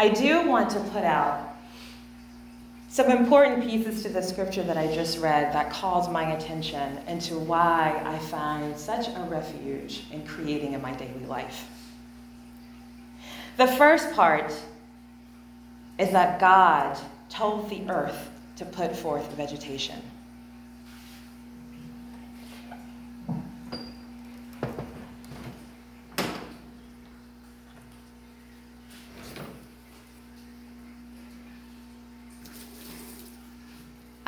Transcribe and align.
I 0.00 0.08
do 0.08 0.48
want 0.48 0.70
to 0.70 0.80
put 0.80 1.02
out 1.02 1.56
some 2.88 3.10
important 3.10 3.64
pieces 3.64 4.02
to 4.04 4.08
the 4.08 4.22
scripture 4.22 4.62
that 4.62 4.76
I 4.76 4.94
just 4.94 5.18
read 5.18 5.52
that 5.52 5.70
calls 5.70 6.08
my 6.08 6.34
attention 6.36 6.98
into 7.08 7.36
why 7.38 8.00
I 8.04 8.18
find 8.18 8.78
such 8.78 9.08
a 9.08 9.26
refuge 9.28 10.04
in 10.12 10.24
creating 10.24 10.72
in 10.72 10.80
my 10.80 10.92
daily 10.94 11.26
life. 11.26 11.68
The 13.56 13.66
first 13.66 14.12
part 14.14 14.52
is 15.98 16.10
that 16.12 16.38
God 16.38 16.96
told 17.28 17.68
the 17.68 17.82
earth 17.90 18.30
to 18.56 18.64
put 18.64 18.94
forth 18.94 19.28
vegetation. 19.32 20.00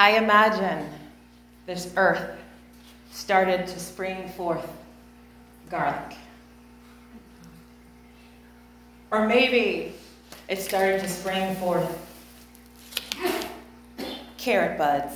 I 0.00 0.12
imagine 0.12 0.88
this 1.66 1.92
earth 1.95 2.38
started 3.10 3.66
to 3.66 3.78
spring 3.78 4.30
forth 4.30 4.66
garlic. 5.68 6.16
Or 9.10 9.28
maybe 9.28 9.92
it 10.48 10.59
started 10.59 11.02
to 11.02 11.09
spring 11.09 11.54
forth 11.56 11.86
carrot 14.38 14.78
buds 14.78 15.14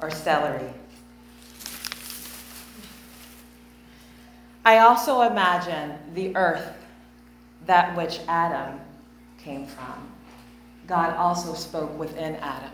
or 0.00 0.10
celery. 0.10 0.72
I 4.64 4.78
also 4.78 5.20
imagine 5.20 5.98
the 6.14 6.34
earth, 6.36 6.72
that 7.66 7.94
which 7.94 8.20
Adam 8.28 8.80
came 9.36 9.66
from. 9.66 10.10
God 10.86 11.14
also 11.16 11.52
spoke 11.52 11.98
within 11.98 12.36
Adam, 12.36 12.72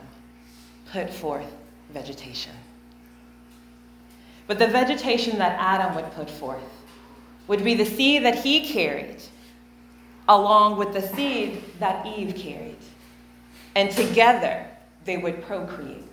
put 0.92 1.10
forth 1.10 1.52
vegetation. 1.92 2.52
But 4.46 4.58
the 4.58 4.66
vegetation 4.66 5.38
that 5.38 5.56
Adam 5.60 5.94
would 5.94 6.10
put 6.12 6.28
forth 6.28 6.62
would 7.46 7.64
be 7.64 7.74
the 7.74 7.84
seed 7.84 8.24
that 8.24 8.36
he 8.36 8.68
carried 8.72 9.22
along 10.28 10.78
with 10.78 10.92
the 10.92 11.02
seed 11.02 11.62
that 11.80 12.06
Eve 12.06 12.36
carried. 12.36 12.76
And 13.74 13.90
together 13.90 14.66
they 15.04 15.16
would 15.16 15.44
procreate. 15.44 16.04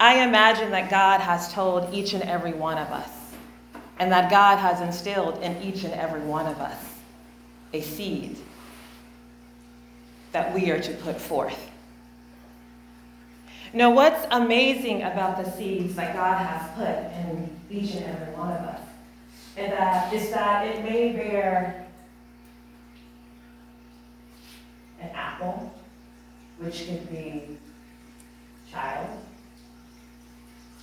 I 0.00 0.26
imagine 0.26 0.70
that 0.70 0.90
God 0.90 1.20
has 1.20 1.52
told 1.52 1.92
each 1.94 2.14
and 2.14 2.22
every 2.24 2.52
one 2.52 2.78
of 2.78 2.88
us, 2.88 3.10
and 3.98 4.10
that 4.10 4.30
God 4.30 4.58
has 4.58 4.80
instilled 4.80 5.40
in 5.42 5.60
each 5.62 5.84
and 5.84 5.94
every 5.94 6.20
one 6.20 6.46
of 6.46 6.58
us 6.60 6.82
a 7.72 7.80
seed 7.80 8.36
that 10.32 10.52
we 10.52 10.70
are 10.70 10.80
to 10.80 10.92
put 10.94 11.20
forth. 11.20 11.70
Now, 13.74 13.90
what's 13.90 14.24
amazing 14.30 15.02
about 15.02 15.42
the 15.42 15.50
seeds 15.50 15.96
that 15.96 16.14
God 16.14 16.36
has 16.36 16.70
put 16.76 17.12
in 17.26 17.50
each 17.68 17.96
and 17.96 18.04
every 18.04 18.32
one 18.32 18.52
of 18.52 18.60
us 18.60 18.80
is 19.56 19.68
that, 19.70 20.12
is 20.12 20.30
that 20.30 20.68
it 20.68 20.84
may 20.84 21.10
bear 21.10 21.84
an 25.00 25.10
apple, 25.12 25.74
which 26.58 26.86
could 26.86 27.10
be 27.10 27.58
child, 28.70 29.08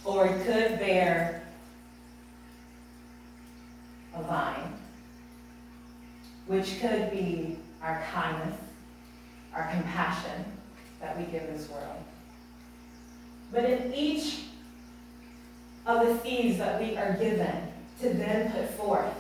or 0.03 0.28
it 0.28 0.45
could 0.45 0.78
bear 0.78 1.44
a 4.16 4.22
vine, 4.23 4.73
which 6.47 6.81
could 6.81 7.09
be 7.09 7.58
our 7.81 8.03
kindness, 8.12 8.59
our 9.56 9.72
compassion 9.72 10.44
that 11.00 11.18
we 11.18 11.23
give 11.23 11.47
this 11.47 11.69
world. 11.69 12.03
But 13.51 13.66
in 13.66 13.94
each 13.94 14.39
of 15.85 16.06
the 16.06 16.17
seeds 16.19 16.57
that 16.59 16.81
we 16.81 16.97
are 16.97 17.13
given 17.13 17.67
to 18.01 18.13
then 18.13 18.51
put 18.51 18.69
forth, 18.72 19.13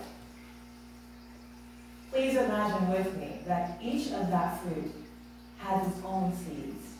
Please 2.11 2.35
imagine 2.35 2.89
with 2.89 3.15
me 3.17 3.39
that 3.47 3.79
each 3.81 4.07
of 4.11 4.29
that 4.29 4.61
fruit 4.61 4.91
has 5.59 5.87
its 5.87 6.05
own 6.05 6.35
seeds 6.35 6.95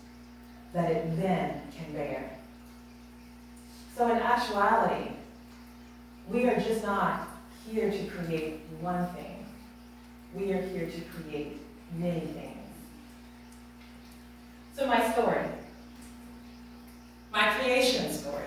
that 0.74 0.90
it 0.90 1.18
then 1.18 1.62
can 1.76 1.92
bear. 1.94 2.38
So, 3.98 4.10
in 4.10 4.18
actuality, 4.18 5.12
we 6.30 6.48
are 6.48 6.56
just 6.56 6.86
not 6.86 7.28
here 7.70 7.92
to 7.92 8.06
create 8.06 8.62
one 8.80 9.06
thing, 9.10 9.46
we 10.34 10.54
are 10.54 10.62
here 10.62 10.90
to 10.90 11.02
create 11.02 11.60
many 11.98 12.22
things. 12.22 12.58
So, 14.78 14.88
my 14.88 15.12
story, 15.12 15.44
my 17.32 17.50
creation 17.54 18.12
story. 18.12 18.44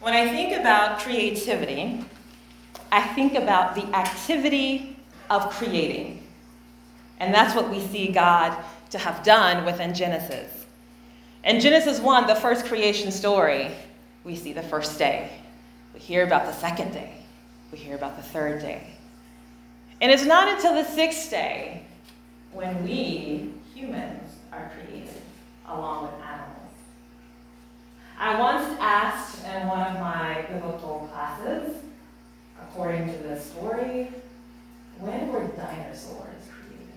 When 0.00 0.14
I 0.14 0.28
think 0.28 0.58
about 0.58 1.00
creativity, 1.00 2.04
I 2.92 3.02
think 3.02 3.34
about 3.34 3.74
the 3.74 3.84
activity 3.94 4.96
of 5.28 5.50
creating. 5.50 6.26
And 7.18 7.34
that's 7.34 7.54
what 7.54 7.70
we 7.70 7.80
see 7.80 8.08
God 8.08 8.56
to 8.90 8.98
have 8.98 9.22
done 9.22 9.64
within 9.64 9.94
Genesis. 9.94 10.64
In 11.44 11.60
Genesis 11.60 12.00
1, 12.00 12.26
the 12.26 12.34
first 12.34 12.66
creation 12.66 13.10
story, 13.10 13.70
we 14.24 14.36
see 14.36 14.52
the 14.52 14.62
first 14.62 14.98
day. 14.98 15.30
We 15.94 16.00
hear 16.00 16.24
about 16.24 16.46
the 16.46 16.52
second 16.52 16.92
day. 16.92 17.14
We 17.72 17.78
hear 17.78 17.94
about 17.94 18.16
the 18.16 18.22
third 18.22 18.60
day. 18.60 18.86
And 20.00 20.10
it's 20.10 20.24
not 20.24 20.48
until 20.48 20.74
the 20.74 20.84
sixth 20.84 21.30
day 21.30 21.84
when 22.52 22.82
we, 22.84 23.52
humans, 23.74 24.36
are 24.52 24.70
created 24.74 25.22
along 25.66 26.04
with 26.04 26.12
animals. 26.22 26.49
I 28.30 28.38
once 28.38 28.76
asked 28.78 29.44
in 29.44 29.66
one 29.66 29.80
of 29.80 29.94
my 29.94 30.42
biblical 30.48 31.10
classes, 31.12 31.74
according 32.62 33.12
to 33.12 33.18
the 33.24 33.40
story, 33.40 34.12
when 35.00 35.32
were 35.32 35.48
dinosaurs 35.48 36.44
created? 36.48 36.94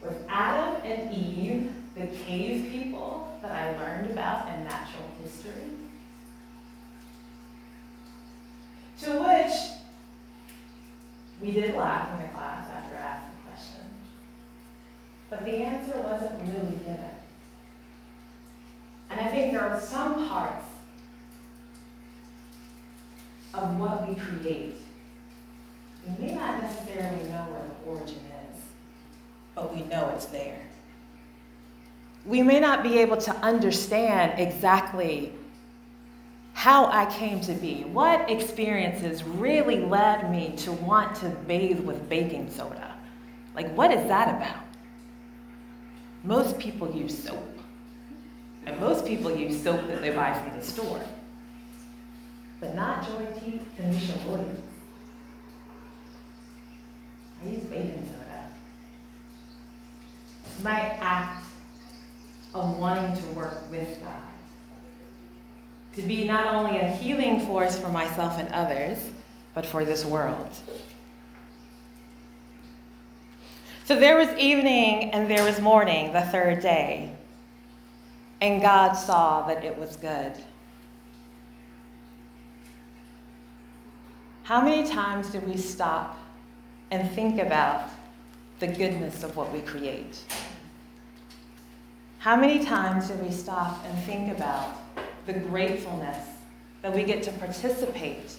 With 0.00 0.24
Adam 0.28 0.80
and 0.84 1.12
Eve, 1.12 1.72
the 1.96 2.06
cave 2.06 2.70
people 2.70 3.36
that 3.42 3.50
I 3.50 3.76
learned 3.76 4.12
about 4.12 4.46
in 4.54 4.62
natural 4.62 5.10
history? 5.20 5.72
To 9.02 9.10
which 9.18 9.52
we 11.40 11.60
did 11.60 11.74
laugh 11.74 12.14
in 12.14 12.22
the 12.22 12.28
class 12.32 12.68
after 12.70 12.98
I 12.98 13.00
asked 13.00 13.26
the 13.32 13.50
question. 13.50 13.84
But 15.28 15.44
the 15.44 15.54
answer 15.54 15.98
wasn't 15.98 16.40
really 16.42 16.76
given. 16.76 17.17
There 19.58 19.70
are 19.70 19.80
some 19.80 20.28
parts 20.28 20.64
of 23.52 23.76
what 23.76 24.08
we 24.08 24.14
create. 24.14 24.76
We 26.06 26.26
may 26.26 26.34
not 26.36 26.62
necessarily 26.62 27.24
know 27.24 27.44
where 27.50 27.62
the 27.66 27.90
origin 27.90 28.20
is, 28.52 28.62
but 29.56 29.74
we 29.74 29.82
know 29.82 30.12
it's 30.14 30.26
there. 30.26 30.60
We 32.24 32.40
may 32.40 32.60
not 32.60 32.84
be 32.84 33.00
able 33.00 33.16
to 33.16 33.34
understand 33.38 34.38
exactly 34.38 35.32
how 36.52 36.86
I 36.86 37.06
came 37.06 37.40
to 37.40 37.52
be, 37.52 37.82
what 37.82 38.30
experiences 38.30 39.24
really 39.24 39.80
led 39.80 40.30
me 40.30 40.54
to 40.58 40.70
want 40.70 41.16
to 41.16 41.30
bathe 41.30 41.80
with 41.80 42.08
baking 42.08 42.52
soda. 42.52 42.94
Like, 43.56 43.74
what 43.74 43.90
is 43.90 44.06
that 44.06 44.36
about? 44.36 44.62
Most 46.22 46.60
people 46.60 46.94
use 46.94 47.24
soap. 47.24 47.57
And 48.68 48.78
most 48.78 49.04
people 49.04 49.34
use 49.34 49.60
soap 49.62 49.88
that 49.88 50.00
they 50.00 50.10
buy 50.10 50.32
from 50.38 50.56
the 50.56 50.64
store 50.64 51.02
but 52.60 52.74
not 52.74 53.06
Joy 53.06 53.26
T. 53.40 53.60
Tanisha 53.78 54.24
Williams. 54.26 54.60
I 57.42 57.48
use 57.48 57.62
baking 57.64 58.08
soda. 58.12 58.50
My 60.62 60.80
act 61.00 61.44
of 62.54 62.78
wanting 62.78 63.16
to 63.22 63.28
work 63.28 63.70
with 63.70 64.02
God. 64.02 64.12
To 65.94 66.02
be 66.02 66.24
not 66.24 66.52
only 66.54 66.78
a 66.80 66.88
healing 66.88 67.46
force 67.46 67.78
for 67.78 67.88
myself 67.88 68.38
and 68.38 68.48
others, 68.52 68.98
but 69.54 69.64
for 69.64 69.84
this 69.84 70.04
world. 70.04 70.48
So 73.84 73.98
there 73.98 74.16
was 74.16 74.28
evening 74.36 75.12
and 75.12 75.30
there 75.30 75.44
was 75.44 75.60
morning, 75.60 76.12
the 76.12 76.22
third 76.22 76.60
day. 76.60 77.17
And 78.40 78.62
God 78.62 78.92
saw 78.92 79.46
that 79.48 79.64
it 79.64 79.76
was 79.76 79.96
good. 79.96 80.32
How 84.44 84.60
many 84.62 84.88
times 84.88 85.30
do 85.30 85.40
we 85.40 85.56
stop 85.56 86.16
and 86.90 87.10
think 87.10 87.40
about 87.40 87.90
the 88.60 88.66
goodness 88.66 89.22
of 89.22 89.36
what 89.36 89.52
we 89.52 89.60
create? 89.60 90.22
How 92.18 92.36
many 92.36 92.64
times 92.64 93.08
do 93.08 93.14
we 93.14 93.30
stop 93.30 93.84
and 93.84 93.98
think 94.04 94.34
about 94.34 94.76
the 95.26 95.34
gratefulness 95.34 96.24
that 96.82 96.94
we 96.94 97.02
get 97.02 97.22
to 97.24 97.32
participate 97.32 98.36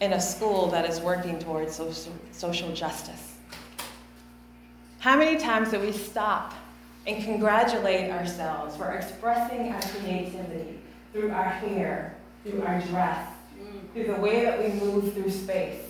in 0.00 0.14
a 0.14 0.20
school 0.20 0.68
that 0.68 0.88
is 0.88 1.00
working 1.00 1.38
towards 1.38 1.80
social 2.32 2.72
justice? 2.72 3.34
How 4.98 5.18
many 5.18 5.38
times 5.38 5.70
do 5.70 5.78
we 5.78 5.92
stop 5.92 6.54
and 7.06 7.22
congratulate 7.22 8.10
ourselves 8.10 8.76
for 8.76 8.90
expressing 8.92 9.72
our 9.72 9.80
creativity 9.80 10.78
through 11.12 11.30
our 11.30 11.48
hair, 11.48 12.16
through 12.42 12.62
our 12.62 12.80
dress, 12.82 13.28
mm. 13.58 13.92
through 13.92 14.14
the 14.14 14.20
way 14.20 14.44
that 14.44 14.58
we 14.58 14.68
move 14.80 15.12
through 15.12 15.30
space? 15.30 15.80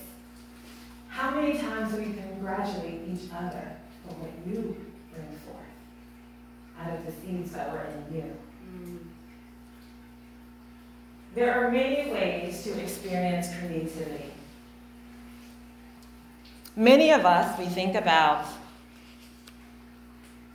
How 1.08 1.30
many 1.30 1.58
times 1.58 1.92
do 1.92 1.98
we 1.98 2.12
congratulate 2.12 3.02
each 3.08 3.30
other 3.32 3.76
for 4.02 4.14
what 4.14 4.32
you 4.46 4.76
bring 5.12 5.38
forth 5.46 6.80
out 6.80 6.98
of 6.98 7.06
the 7.06 7.12
seeds 7.12 7.52
that 7.52 7.72
were 7.72 7.84
in 7.84 8.16
you? 8.16 8.36
Mm. 8.76 8.98
There 11.34 11.54
are 11.54 11.70
many 11.70 12.10
ways 12.10 12.62
to 12.64 12.80
experience 12.80 13.48
creativity. 13.58 14.32
Many 16.76 17.12
of 17.12 17.24
us, 17.24 17.56
we 17.56 17.66
think 17.66 17.94
about 17.94 18.46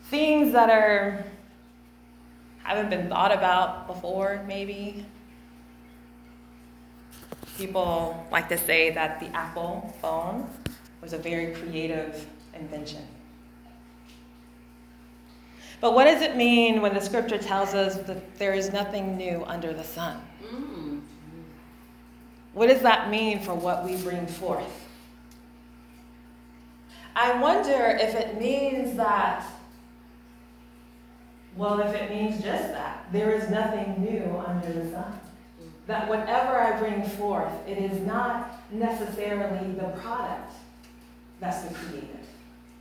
things 0.09 0.53
that 0.53 0.69
are 0.69 1.25
haven't 2.63 2.89
been 2.89 3.09
thought 3.09 3.31
about 3.31 3.88
before, 3.88 4.44
maybe. 4.47 5.06
People 7.57 8.27
like 8.31 8.47
to 8.50 8.57
say 8.57 8.91
that 8.91 9.19
the 9.19 9.27
Apple 9.35 9.94
phone 10.01 10.47
was 11.01 11.13
a 11.13 11.17
very 11.17 11.53
creative 11.53 12.27
invention. 12.53 13.07
But 15.81 15.94
what 15.94 16.06
does 16.06 16.21
it 16.21 16.35
mean 16.35 16.81
when 16.81 16.94
the 16.94 17.00
scripture 17.01 17.38
tells 17.38 17.73
us 17.73 17.95
that 17.97 18.38
there 18.38 18.53
is 18.53 18.71
nothing 18.71 19.17
new 19.17 19.44
under 19.45 19.73
the 19.73 19.83
sun? 19.83 20.21
Mm. 20.44 21.01
What 22.53 22.67
does 22.67 22.81
that 22.81 23.09
mean 23.09 23.39
for 23.39 23.53
what 23.53 23.85
we 23.85 23.95
bring 23.95 24.27
forth? 24.27 24.88
I 27.15 27.39
wonder 27.39 27.97
if 28.00 28.15
it 28.15 28.39
means 28.39 28.95
that, 28.97 29.45
well, 31.59 31.79
if 31.81 31.94
it 31.94 32.09
means 32.09 32.41
just 32.41 32.69
that, 32.69 33.06
there 33.11 33.31
is 33.31 33.50
nothing 33.50 34.01
new 34.01 34.41
under 34.47 34.71
the 34.71 34.89
sun. 34.91 35.19
That 35.88 36.07
whatever 36.07 36.57
I 36.57 36.79
bring 36.79 37.03
forth, 37.03 37.51
it 37.67 37.77
is 37.77 38.00
not 38.07 38.61
necessarily 38.71 39.73
the 39.73 39.89
product 40.01 40.53
that's 41.39 41.63
the 41.63 41.73
creative, 41.73 42.27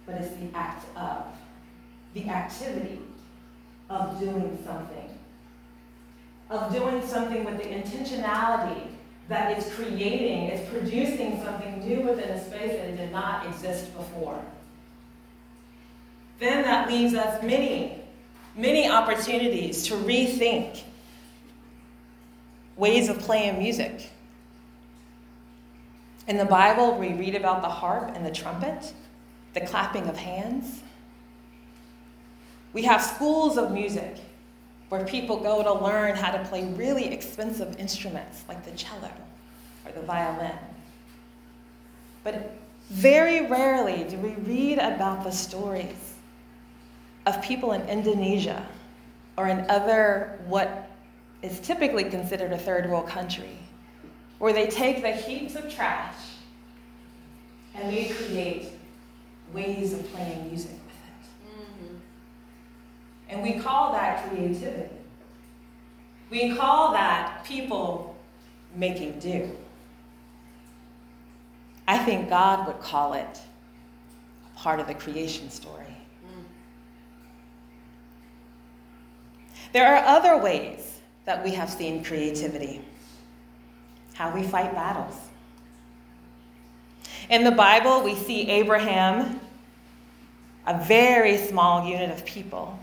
but 0.06 0.14
it's 0.16 0.34
the 0.36 0.48
act 0.54 0.84
of, 0.96 1.24
the 2.14 2.28
activity 2.28 3.00
of 3.90 4.18
doing 4.20 4.58
something 4.64 5.18
of 6.50 6.72
doing 6.72 7.06
something 7.06 7.44
with 7.44 7.58
the 7.58 7.64
intentionality 7.64 8.88
that 9.28 9.56
it's 9.56 9.72
creating, 9.74 10.44
it's 10.44 10.68
producing 10.70 11.42
something 11.42 11.86
new 11.86 12.00
within 12.00 12.30
a 12.30 12.42
space 12.42 12.72
that 12.72 12.96
did 12.96 13.12
not 13.12 13.46
exist 13.46 13.94
before. 13.94 14.42
Then 16.38 16.62
that 16.62 16.88
leaves 16.88 17.14
us 17.14 17.42
many, 17.42 17.97
many 18.58 18.90
opportunities 18.90 19.84
to 19.86 19.94
rethink 19.94 20.82
ways 22.76 23.08
of 23.08 23.18
playing 23.20 23.58
music. 23.58 24.10
In 26.26 26.36
the 26.36 26.44
Bible, 26.44 26.98
we 26.98 27.14
read 27.14 27.36
about 27.36 27.62
the 27.62 27.68
harp 27.68 28.14
and 28.14 28.26
the 28.26 28.32
trumpet, 28.32 28.92
the 29.54 29.60
clapping 29.60 30.08
of 30.08 30.16
hands. 30.16 30.82
We 32.72 32.82
have 32.82 33.00
schools 33.00 33.56
of 33.56 33.70
music 33.70 34.16
where 34.88 35.04
people 35.04 35.38
go 35.38 35.62
to 35.62 35.72
learn 35.72 36.16
how 36.16 36.32
to 36.32 36.44
play 36.44 36.66
really 36.72 37.06
expensive 37.12 37.78
instruments 37.78 38.42
like 38.48 38.64
the 38.64 38.72
cello 38.72 39.10
or 39.86 39.92
the 39.92 40.02
violin. 40.02 40.58
But 42.24 42.58
very 42.90 43.46
rarely 43.46 44.04
do 44.04 44.16
we 44.16 44.30
read 44.30 44.78
about 44.78 45.22
the 45.22 45.30
stories 45.30 46.14
of 47.28 47.42
people 47.42 47.72
in 47.72 47.82
Indonesia 47.88 48.66
or 49.36 49.48
in 49.48 49.68
other, 49.70 50.38
what 50.46 50.90
is 51.42 51.60
typically 51.60 52.04
considered 52.04 52.52
a 52.52 52.58
third 52.58 52.88
world 52.90 53.06
country, 53.06 53.58
where 54.38 54.52
they 54.52 54.66
take 54.66 55.02
the 55.02 55.12
heaps 55.12 55.54
of 55.54 55.72
trash 55.72 56.16
and 57.74 57.92
they 57.92 58.06
create 58.06 58.72
ways 59.52 59.92
of 59.92 60.10
playing 60.12 60.48
music. 60.48 60.72
With 60.72 60.80
it. 60.80 61.60
Mm-hmm. 61.60 61.96
And 63.28 63.42
we 63.42 63.60
call 63.60 63.92
that 63.92 64.28
creativity. 64.28 64.94
We 66.30 66.56
call 66.56 66.92
that 66.92 67.44
people 67.44 68.16
making 68.74 69.18
do. 69.18 69.56
I 71.86 71.98
think 71.98 72.28
God 72.28 72.66
would 72.66 72.80
call 72.80 73.14
it 73.14 73.40
part 74.56 74.80
of 74.80 74.86
the 74.86 74.94
creation 74.94 75.50
story. 75.50 75.96
There 79.72 79.86
are 79.86 80.04
other 80.04 80.38
ways 80.38 81.00
that 81.24 81.44
we 81.44 81.52
have 81.52 81.68
seen 81.68 82.02
creativity, 82.02 82.80
how 84.14 84.34
we 84.34 84.42
fight 84.42 84.74
battles. 84.74 85.14
In 87.28 87.44
the 87.44 87.50
Bible, 87.50 88.02
we 88.02 88.14
see 88.14 88.48
Abraham, 88.48 89.38
a 90.66 90.82
very 90.84 91.36
small 91.36 91.86
unit 91.86 92.10
of 92.10 92.24
people, 92.24 92.78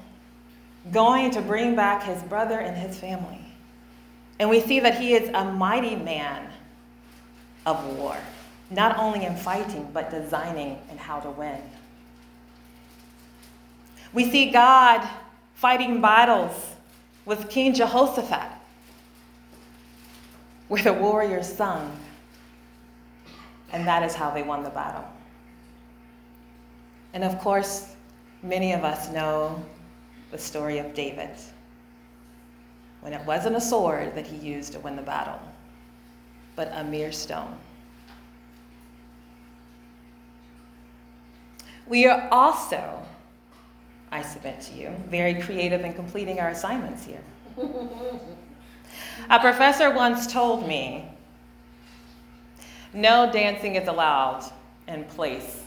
going 0.91 1.31
to 1.31 1.41
bring 1.41 1.75
back 1.75 2.03
his 2.03 2.21
brother 2.23 2.59
and 2.59 2.77
his 2.77 2.97
family. 2.97 3.41
And 4.39 4.49
we 4.49 4.61
see 4.61 4.79
that 4.81 4.99
he 4.99 5.13
is 5.13 5.29
a 5.33 5.43
mighty 5.45 5.95
man 5.95 6.47
of 7.65 7.83
war, 7.97 8.15
not 8.69 8.97
only 8.99 9.25
in 9.25 9.35
fighting, 9.35 9.89
but 9.91 10.11
designing 10.11 10.77
and 10.91 10.99
how 10.99 11.19
to 11.21 11.31
win. 11.31 11.61
We 14.13 14.29
see 14.29 14.51
God 14.51 15.07
fighting 15.55 16.01
battles 16.01 16.74
with 17.25 17.49
King 17.49 17.73
Jehoshaphat, 17.73 18.51
where 20.67 20.83
the 20.83 20.93
warriors 20.93 21.51
sung, 21.51 21.97
and 23.71 23.87
that 23.87 24.03
is 24.03 24.13
how 24.13 24.31
they 24.31 24.43
won 24.43 24.63
the 24.63 24.69
battle. 24.69 25.05
And 27.13 27.23
of 27.23 27.39
course, 27.39 27.95
many 28.43 28.73
of 28.73 28.83
us 28.83 29.09
know 29.09 29.63
the 30.31 30.37
story 30.37 30.79
of 30.79 30.93
David 30.93 31.29
when 33.01 33.13
it 33.13 33.25
wasn't 33.25 33.55
a 33.55 33.61
sword 33.61 34.15
that 34.15 34.25
he 34.25 34.35
used 34.37 34.73
to 34.73 34.79
win 34.79 34.95
the 34.95 35.01
battle, 35.01 35.39
but 36.55 36.71
a 36.73 36.83
mere 36.83 37.11
stone. 37.11 37.55
We 41.87 42.07
are 42.07 42.27
also, 42.31 43.05
Submit 44.35 44.59
to 44.63 44.73
you, 44.73 44.89
very 45.07 45.35
creative 45.35 45.85
in 45.85 45.93
completing 45.93 46.41
our 46.41 46.49
assignments 46.49 47.05
here. 47.05 47.21
a 49.29 49.39
professor 49.39 49.91
once 49.91 50.27
told 50.27 50.67
me 50.67 51.09
no 52.93 53.31
dancing 53.31 53.75
is 53.75 53.87
allowed 53.87 54.43
in 54.89 55.05
place 55.05 55.63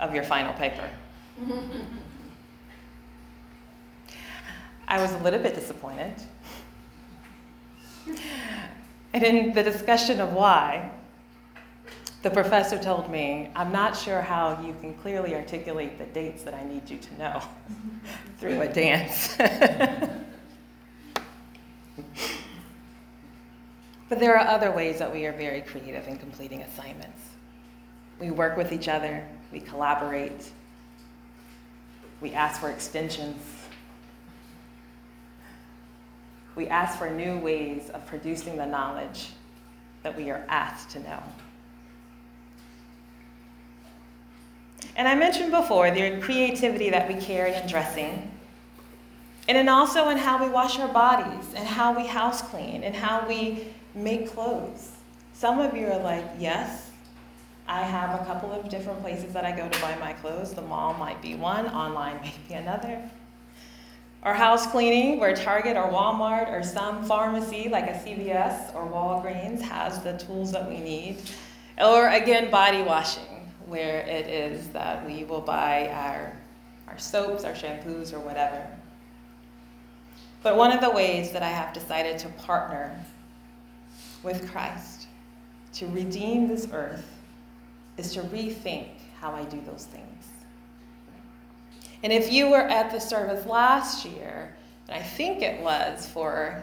of 0.00 0.14
your 0.14 0.24
final 0.24 0.54
paper. 0.54 0.88
I 4.88 4.98
was 4.98 5.12
a 5.12 5.18
little 5.18 5.40
bit 5.40 5.54
disappointed. 5.54 6.14
And 9.12 9.22
in 9.22 9.52
the 9.52 9.62
discussion 9.62 10.20
of 10.20 10.32
why, 10.32 10.90
the 12.24 12.30
professor 12.30 12.78
told 12.78 13.08
me, 13.10 13.50
I'm 13.54 13.70
not 13.70 13.96
sure 13.96 14.22
how 14.22 14.60
you 14.60 14.74
can 14.80 14.94
clearly 14.94 15.36
articulate 15.36 15.98
the 15.98 16.06
dates 16.06 16.42
that 16.42 16.54
I 16.54 16.64
need 16.64 16.88
you 16.90 16.96
to 16.98 17.18
know 17.18 17.42
through 18.40 18.62
a 18.62 18.68
dance. 18.68 19.36
but 24.08 24.18
there 24.18 24.36
are 24.36 24.48
other 24.48 24.72
ways 24.72 24.98
that 24.98 25.12
we 25.12 25.26
are 25.26 25.32
very 25.32 25.60
creative 25.60 26.08
in 26.08 26.16
completing 26.16 26.62
assignments. 26.62 27.20
We 28.18 28.30
work 28.30 28.56
with 28.56 28.72
each 28.72 28.88
other, 28.88 29.24
we 29.52 29.60
collaborate, 29.60 30.50
we 32.20 32.32
ask 32.32 32.60
for 32.60 32.70
extensions 32.70 33.36
we 36.56 36.68
ask 36.68 36.98
for 36.98 37.10
new 37.10 37.38
ways 37.38 37.90
of 37.90 38.06
producing 38.06 38.56
the 38.56 38.66
knowledge 38.66 39.30
that 40.02 40.16
we 40.16 40.30
are 40.30 40.44
asked 40.48 40.90
to 40.90 41.00
know. 41.00 41.22
And 44.96 45.08
I 45.08 45.14
mentioned 45.14 45.50
before 45.50 45.90
the 45.90 46.20
creativity 46.20 46.90
that 46.90 47.08
we 47.08 47.14
carry 47.20 47.54
in 47.54 47.66
dressing, 47.66 48.30
and 49.48 49.56
then 49.56 49.68
also 49.68 50.08
in 50.08 50.16
how 50.16 50.42
we 50.42 50.50
wash 50.50 50.78
our 50.78 50.88
bodies, 50.88 51.52
and 51.54 51.66
how 51.66 51.92
we 51.94 52.06
house 52.06 52.42
clean, 52.42 52.82
and 52.84 52.94
how 52.94 53.26
we 53.28 53.68
make 53.94 54.30
clothes. 54.32 54.92
Some 55.34 55.58
of 55.60 55.76
you 55.76 55.86
are 55.88 55.98
like, 55.98 56.24
yes, 56.38 56.90
I 57.66 57.82
have 57.82 58.20
a 58.20 58.24
couple 58.24 58.52
of 58.52 58.68
different 58.68 59.00
places 59.02 59.32
that 59.32 59.44
I 59.44 59.52
go 59.52 59.68
to 59.68 59.80
buy 59.80 59.96
my 59.96 60.12
clothes. 60.14 60.52
The 60.54 60.62
mall 60.62 60.94
might 60.94 61.20
be 61.22 61.34
one, 61.34 61.66
online 61.66 62.16
might 62.16 62.48
be 62.48 62.54
another. 62.54 63.02
or 64.24 64.32
house 64.32 64.66
cleaning, 64.66 65.20
where 65.20 65.36
Target 65.36 65.76
or 65.76 65.90
Walmart 65.90 66.50
or 66.50 66.62
some 66.62 67.04
pharmacy 67.04 67.68
like 67.68 67.86
a 67.86 67.92
CVS 67.92 68.74
or 68.74 68.86
Walgreens 68.88 69.60
has 69.60 70.02
the 70.02 70.16
tools 70.16 70.50
that 70.52 70.66
we 70.66 70.78
need. 70.80 71.18
Or 71.78 72.08
again, 72.08 72.50
body 72.50 72.82
washing, 72.82 73.33
where 73.66 74.00
it 74.00 74.26
is 74.26 74.68
that 74.68 75.06
we 75.06 75.24
will 75.24 75.40
buy 75.40 75.88
our, 75.88 76.36
our 76.88 76.98
soaps, 76.98 77.44
our 77.44 77.52
shampoos, 77.52 78.12
or 78.12 78.20
whatever. 78.20 78.66
But 80.42 80.56
one 80.56 80.72
of 80.72 80.80
the 80.80 80.90
ways 80.90 81.32
that 81.32 81.42
I 81.42 81.48
have 81.48 81.72
decided 81.72 82.18
to 82.18 82.28
partner 82.28 82.94
with 84.22 84.50
Christ 84.50 85.06
to 85.74 85.86
redeem 85.86 86.48
this 86.48 86.68
earth 86.72 87.06
is 87.96 88.12
to 88.14 88.20
rethink 88.20 88.88
how 89.20 89.32
I 89.32 89.44
do 89.44 89.60
those 89.62 89.86
things. 89.86 90.24
And 92.02 92.12
if 92.12 92.30
you 92.30 92.50
were 92.50 92.68
at 92.68 92.92
the 92.92 93.00
service 93.00 93.46
last 93.46 94.04
year, 94.04 94.54
and 94.88 95.00
I 95.00 95.02
think 95.02 95.40
it 95.42 95.62
was 95.62 96.06
for 96.06 96.62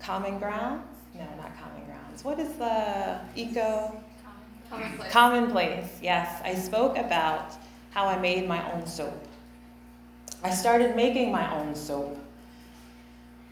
Common 0.00 0.38
Grounds, 0.38 0.84
no, 1.14 1.20
not 1.38 1.58
Common 1.58 1.84
Grounds. 1.86 2.24
What 2.24 2.38
is 2.38 2.52
the 2.54 3.20
eco? 3.34 3.98
Commonplace. 4.72 5.12
Commonplace, 5.12 5.98
yes. 6.00 6.40
I 6.44 6.54
spoke 6.54 6.96
about 6.96 7.54
how 7.90 8.06
I 8.06 8.18
made 8.18 8.48
my 8.48 8.72
own 8.72 8.86
soap. 8.86 9.26
I 10.42 10.50
started 10.50 10.96
making 10.96 11.30
my 11.30 11.54
own 11.54 11.74
soap 11.74 12.18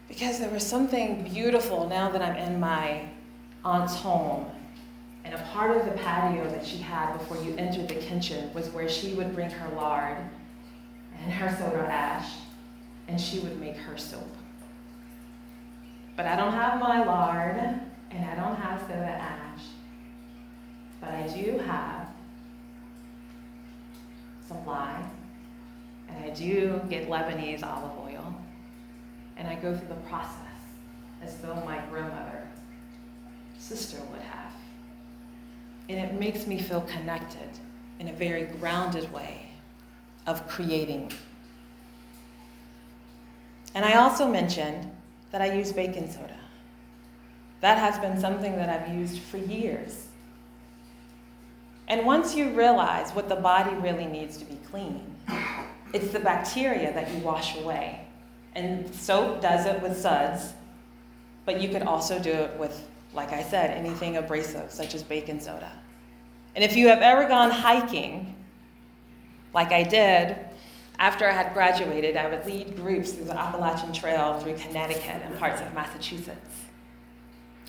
because 0.07 0.39
there 0.39 0.49
was 0.49 0.65
something 0.65 1.23
beautiful 1.23 1.87
now 1.87 2.09
that 2.09 2.23
I'm 2.23 2.35
in 2.35 2.59
my 2.59 3.07
aunt's 3.63 3.95
home 3.95 4.49
and 5.23 5.35
a 5.35 5.43
part 5.53 5.77
of 5.77 5.85
the 5.85 5.91
patio 5.91 6.49
that 6.49 6.65
she 6.65 6.77
had 6.77 7.15
before 7.19 7.37
you 7.37 7.55
entered 7.55 7.87
the 7.87 7.95
kitchen 7.95 8.51
was 8.55 8.69
where 8.69 8.89
she 8.89 9.13
would 9.13 9.35
bring 9.35 9.51
her 9.51 9.75
lard 9.75 10.17
and 11.21 11.31
her 11.31 11.55
soda 11.55 11.85
ash, 11.85 12.33
and 13.07 13.21
she 13.21 13.39
would 13.39 13.59
make 13.59 13.77
her 13.77 13.95
soap. 13.95 14.35
But 16.15 16.25
I 16.25 16.35
don't 16.35 16.53
have 16.53 16.79
my 16.79 17.05
lard, 17.05 17.57
and 18.09 18.25
I 18.25 18.35
don't 18.35 18.55
have 18.55 18.81
soda 18.81 18.95
ash. 18.95 19.40
But 21.01 21.09
I 21.09 21.27
do 21.27 21.57
have 21.57 22.07
some 24.47 24.65
lye, 24.65 25.03
and 26.07 26.23
I 26.23 26.29
do 26.29 26.79
get 26.89 27.09
Lebanese 27.09 27.63
olive 27.63 27.97
oil, 27.99 28.35
and 29.35 29.47
I 29.47 29.55
go 29.55 29.75
through 29.75 29.89
the 29.89 29.95
process 30.07 30.37
as 31.21 31.35
though 31.37 31.55
my 31.65 31.79
grandmother, 31.89 32.47
sister 33.57 33.97
would 34.11 34.21
have 34.21 34.51
and 35.91 35.99
it 35.99 36.19
makes 36.19 36.47
me 36.47 36.57
feel 36.57 36.81
connected 36.81 37.49
in 37.99 38.07
a 38.07 38.13
very 38.13 38.45
grounded 38.45 39.11
way 39.11 39.49
of 40.25 40.47
creating. 40.47 41.11
And 43.75 43.83
I 43.83 43.93
also 43.93 44.27
mentioned 44.27 44.89
that 45.31 45.41
I 45.41 45.53
use 45.53 45.73
baking 45.73 46.09
soda. 46.11 46.39
That 47.59 47.77
has 47.77 47.99
been 47.99 48.19
something 48.19 48.55
that 48.55 48.69
I've 48.69 48.93
used 48.93 49.19
for 49.19 49.37
years. 49.37 50.07
And 51.91 52.05
once 52.05 52.33
you 52.33 52.51
realize 52.51 53.11
what 53.11 53.27
the 53.27 53.35
body 53.35 53.75
really 53.75 54.05
needs 54.05 54.37
to 54.37 54.45
be 54.45 54.55
clean, 54.71 55.13
it's 55.93 56.13
the 56.13 56.21
bacteria 56.21 56.93
that 56.93 57.13
you 57.13 57.17
wash 57.19 57.57
away. 57.57 58.07
And 58.55 58.95
soap 58.95 59.41
does 59.41 59.65
it 59.65 59.81
with 59.81 59.99
suds, 59.99 60.53
but 61.43 61.59
you 61.59 61.67
could 61.67 61.83
also 61.83 62.17
do 62.17 62.31
it 62.31 62.57
with, 62.57 62.87
like 63.13 63.33
I 63.33 63.43
said, 63.43 63.71
anything 63.71 64.15
abrasive, 64.15 64.71
such 64.71 64.95
as 64.95 65.03
baking 65.03 65.41
soda. 65.41 65.69
And 66.55 66.63
if 66.63 66.77
you 66.77 66.87
have 66.87 67.01
ever 67.01 67.27
gone 67.27 67.51
hiking, 67.51 68.37
like 69.53 69.73
I 69.73 69.83
did, 69.83 70.37
after 70.97 71.27
I 71.27 71.33
had 71.33 71.53
graduated, 71.53 72.15
I 72.15 72.29
would 72.29 72.45
lead 72.45 72.77
groups 72.77 73.11
through 73.11 73.25
the 73.25 73.37
Appalachian 73.37 73.91
Trail 73.91 74.39
through 74.39 74.55
Connecticut 74.55 75.23
and 75.25 75.37
parts 75.37 75.59
of 75.59 75.73
Massachusetts. 75.73 76.55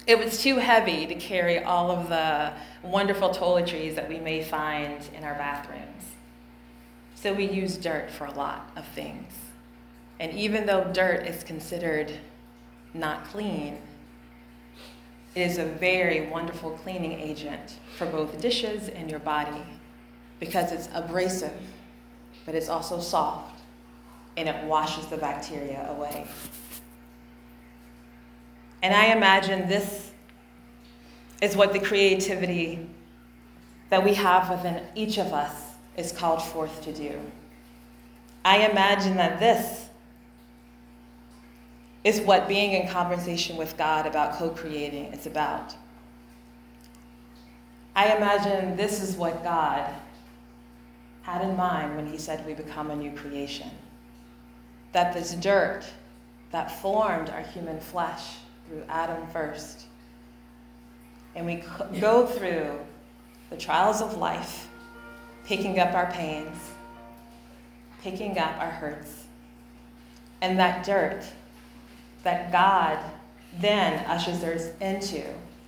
It 0.06 0.18
was 0.18 0.42
too 0.42 0.56
heavy 0.56 1.06
to 1.06 1.14
carry 1.14 1.62
all 1.62 1.90
of 1.90 2.08
the 2.08 2.52
wonderful 2.82 3.30
toiletries 3.30 3.94
that 3.94 4.08
we 4.08 4.18
may 4.18 4.42
find 4.42 5.00
in 5.16 5.22
our 5.22 5.34
bathrooms. 5.34 6.04
So 7.14 7.32
we 7.32 7.48
use 7.48 7.76
dirt 7.76 8.10
for 8.10 8.24
a 8.26 8.32
lot 8.32 8.70
of 8.74 8.84
things. 8.88 9.32
And 10.18 10.32
even 10.32 10.66
though 10.66 10.90
dirt 10.92 11.26
is 11.26 11.44
considered 11.44 12.12
not 12.94 13.24
clean, 13.26 13.78
it 15.34 15.40
is 15.42 15.58
a 15.58 15.64
very 15.64 16.26
wonderful 16.26 16.72
cleaning 16.72 17.12
agent 17.12 17.78
for 17.96 18.06
both 18.06 18.40
dishes 18.40 18.88
and 18.88 19.08
your 19.08 19.20
body 19.20 19.62
because 20.40 20.72
it's 20.72 20.88
abrasive, 20.92 21.56
but 22.44 22.56
it's 22.56 22.68
also 22.68 23.00
soft 23.00 23.60
and 24.36 24.48
it 24.48 24.64
washes 24.64 25.06
the 25.06 25.16
bacteria 25.16 25.88
away. 25.90 26.26
And 28.82 28.92
I 28.92 29.06
imagine 29.06 29.68
this 29.68 30.10
is 31.40 31.56
what 31.56 31.72
the 31.72 31.78
creativity 31.80 32.88
that 33.90 34.02
we 34.02 34.14
have 34.14 34.50
within 34.50 34.82
each 34.94 35.18
of 35.18 35.32
us 35.32 35.72
is 35.96 36.12
called 36.12 36.42
forth 36.42 36.82
to 36.84 36.92
do. 36.92 37.20
I 38.44 38.66
imagine 38.68 39.16
that 39.16 39.38
this 39.38 39.88
is 42.02 42.20
what 42.20 42.48
being 42.48 42.72
in 42.72 42.88
conversation 42.88 43.56
with 43.56 43.76
God 43.76 44.06
about 44.06 44.34
co 44.34 44.50
creating 44.50 45.12
is 45.12 45.26
about. 45.26 45.76
I 47.94 48.16
imagine 48.16 48.76
this 48.76 49.00
is 49.02 49.16
what 49.16 49.44
God 49.44 49.94
had 51.22 51.42
in 51.42 51.56
mind 51.56 51.94
when 51.94 52.06
he 52.06 52.18
said 52.18 52.44
we 52.46 52.54
become 52.54 52.90
a 52.90 52.96
new 52.96 53.12
creation. 53.12 53.70
That 54.92 55.12
this 55.14 55.34
dirt 55.34 55.84
that 56.50 56.80
formed 56.80 57.30
our 57.30 57.42
human 57.42 57.78
flesh 57.78 58.24
through 58.72 58.84
Adam 58.88 59.26
first, 59.34 59.82
and 61.34 61.44
we 61.44 61.62
go 62.00 62.24
through 62.24 62.78
the 63.50 63.56
trials 63.56 64.00
of 64.00 64.16
life, 64.16 64.66
picking 65.44 65.78
up 65.78 65.92
our 65.92 66.10
pains, 66.10 66.56
picking 68.02 68.38
up 68.38 68.56
our 68.58 68.70
hurts, 68.70 69.24
and 70.40 70.58
that 70.58 70.86
dirt 70.86 71.22
that 72.22 72.50
God 72.50 72.98
then 73.60 74.02
ushers 74.06 74.42
us 74.42 74.70
into 74.80 75.22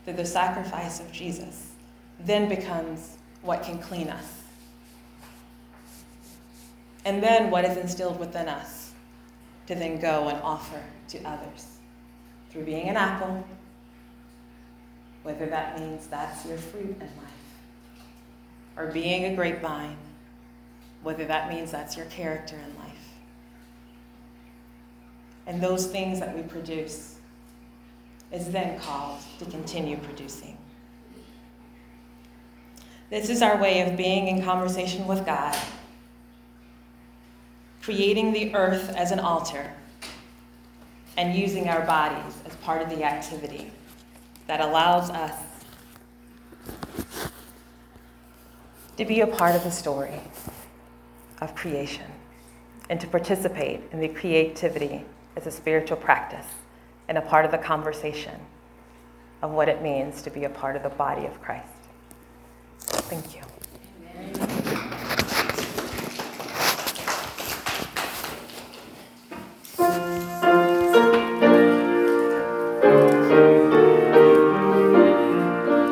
through 0.06 0.14
the 0.14 0.24
sacrifice 0.24 0.98
of 0.98 1.12
Jesus, 1.12 1.72
then 2.20 2.48
becomes 2.48 3.18
what 3.42 3.62
can 3.62 3.78
clean 3.78 4.08
us. 4.08 4.40
And 7.04 7.22
then 7.22 7.50
what 7.50 7.66
is 7.66 7.76
instilled 7.76 8.18
within 8.18 8.48
us 8.48 8.92
to 9.66 9.74
then 9.74 10.00
go 10.00 10.28
and 10.28 10.40
offer 10.40 10.82
to 11.08 11.22
others 11.24 11.73
through 12.54 12.64
being 12.64 12.88
an 12.88 12.96
apple, 12.96 13.46
whether 15.24 15.44
that 15.44 15.78
means 15.78 16.06
that's 16.06 16.46
your 16.46 16.56
fruit 16.56 16.96
in 16.98 17.00
life, 17.00 18.78
or 18.78 18.86
being 18.86 19.26
a 19.26 19.36
grapevine, 19.36 19.98
whether 21.02 21.26
that 21.26 21.50
means 21.50 21.70
that's 21.70 21.98
your 21.98 22.06
character 22.06 22.56
in 22.56 22.78
life 22.78 22.94
and 25.46 25.62
those 25.62 25.86
things 25.86 26.20
that 26.20 26.34
we 26.34 26.42
produce 26.42 27.16
is 28.32 28.50
then 28.50 28.78
called 28.80 29.20
to 29.38 29.44
continue 29.46 29.96
producing. 29.98 30.56
This 33.10 33.28
is 33.28 33.42
our 33.42 33.60
way 33.60 33.82
of 33.82 33.96
being 33.96 34.28
in 34.28 34.42
conversation 34.42 35.06
with 35.06 35.24
God, 35.26 35.56
creating 37.82 38.32
the 38.32 38.54
earth 38.54 38.90
as 38.96 39.12
an 39.12 39.20
altar, 39.20 39.72
and 41.16 41.34
using 41.34 41.68
our 41.68 41.84
bodies 41.86 42.34
as 42.46 42.54
part 42.56 42.82
of 42.82 42.90
the 42.90 43.04
activity 43.04 43.70
that 44.46 44.60
allows 44.60 45.10
us 45.10 45.38
to 48.96 49.04
be 49.04 49.20
a 49.20 49.26
part 49.26 49.54
of 49.54 49.64
the 49.64 49.70
story 49.70 50.20
of 51.40 51.54
creation 51.54 52.06
and 52.90 53.00
to 53.00 53.06
participate 53.06 53.80
in 53.92 54.00
the 54.00 54.08
creativity 54.08 55.04
as 55.36 55.46
a 55.46 55.50
spiritual 55.50 55.96
practice 55.96 56.46
and 57.08 57.18
a 57.18 57.22
part 57.22 57.44
of 57.44 57.50
the 57.50 57.58
conversation 57.58 58.38
of 59.42 59.50
what 59.50 59.68
it 59.68 59.82
means 59.82 60.22
to 60.22 60.30
be 60.30 60.44
a 60.44 60.50
part 60.50 60.76
of 60.76 60.82
the 60.82 60.88
body 60.90 61.26
of 61.26 61.40
Christ. 61.40 61.68
Thank 62.78 63.34
you. 63.34 63.53